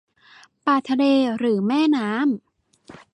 [0.65, 1.03] ปลาทะเล
[1.37, 2.31] หรือแม่น้ำ?